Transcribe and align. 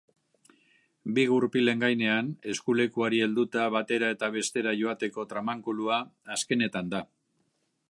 Bi 1.17 1.25
gurpilen 1.31 1.83
gainean, 1.83 2.31
eskulekuari 2.53 3.21
helduta 3.25 3.67
batera 3.77 4.11
eta 4.15 4.31
bestera 4.39 4.75
joateko 4.81 5.29
tramankulua 5.35 6.03
azkenetan 6.39 6.93
da. 6.97 7.07